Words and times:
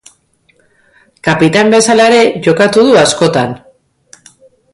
Kapitain 1.27 1.69
bezala 1.75 2.07
ere 2.13 2.25
jokatu 2.49 2.87
du 2.89 2.97
askotan. 3.03 3.55